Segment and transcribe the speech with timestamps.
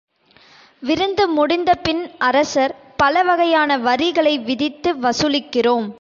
[0.83, 5.89] விருந்து முடிந்தபின், அரசர், பல வகையான வரிகளை விதித்து வசூலிக்கிறோம்.